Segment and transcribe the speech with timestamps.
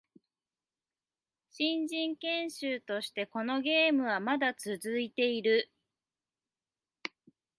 [1.51, 5.69] 新人研修としてこのゲームはまだ続いている